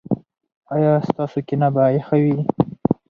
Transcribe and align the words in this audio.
ایا 0.75 0.93
ستاسو 1.07 1.37
کینه 1.47 1.67
به 1.75 1.83
یخه 1.97 2.17
وي؟ 2.23 2.35